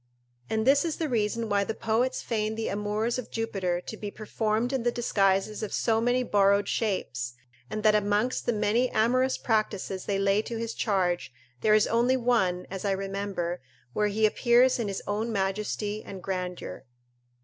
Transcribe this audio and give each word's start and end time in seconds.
And 0.49 0.65
this 0.65 0.83
is 0.83 0.95
the 0.97 1.07
reason 1.07 1.47
why 1.47 1.63
the 1.63 1.75
poets 1.75 2.23
feign 2.23 2.55
the 2.55 2.69
amours 2.69 3.19
of 3.19 3.29
Jupiter 3.29 3.79
to 3.81 3.95
be 3.95 4.09
performed 4.09 4.73
in 4.73 4.81
the 4.81 4.91
disguises 4.91 5.61
of 5.61 5.71
so 5.71 6.01
many 6.01 6.23
borrowed 6.23 6.67
shapes, 6.67 7.35
and 7.69 7.83
that 7.83 7.93
amongst 7.93 8.47
the 8.47 8.51
many 8.51 8.89
amorous 8.89 9.37
practices 9.37 10.05
they 10.05 10.17
lay 10.17 10.41
to 10.41 10.57
his 10.57 10.73
charge, 10.73 11.31
there 11.61 11.75
is 11.75 11.85
only 11.85 12.17
one, 12.17 12.65
as 12.71 12.83
I 12.83 12.93
remember, 12.93 13.61
where 13.93 14.07
he 14.07 14.25
appears 14.25 14.79
in 14.79 14.87
his 14.87 15.03
own 15.05 15.31
majesty 15.31 16.03
and 16.03 16.23
grandeur. 16.23 16.83